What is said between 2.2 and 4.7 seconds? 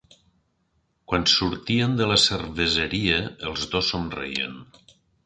cerveseria, els dos somreien.